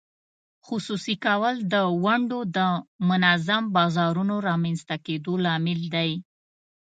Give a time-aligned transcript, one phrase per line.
[0.67, 2.59] خصوصي کول د ونډو د
[3.09, 6.11] منظم بازارونو رامینځته کېدو لامل دی.